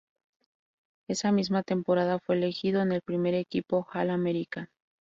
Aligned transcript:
Esa 1.07 1.31
misma 1.31 1.61
temporada 1.61 2.17
fue 2.17 2.35
elegido 2.35 2.81
en 2.81 2.91
el 2.91 3.03
primer 3.03 3.35
equipo 3.35 3.87
All-American. 3.91 4.67